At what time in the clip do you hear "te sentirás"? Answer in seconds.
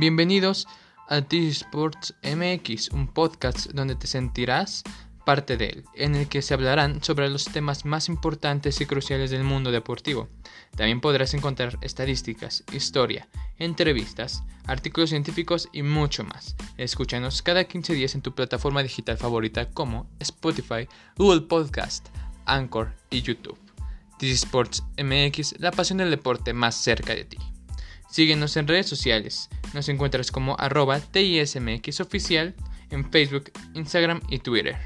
3.96-4.84